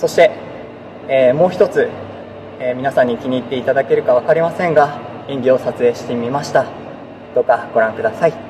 [0.00, 0.30] そして、
[1.08, 1.90] えーもう一つ、
[2.58, 6.64] えー皆さんに気に入っていただけるか分かりませんが演技を撮影してみました。
[7.34, 8.49] どうかご覧ください。